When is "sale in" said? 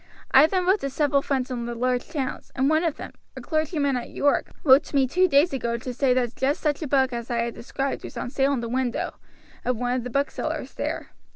8.31-8.61